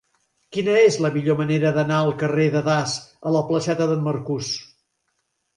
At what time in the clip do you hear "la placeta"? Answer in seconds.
3.37-3.89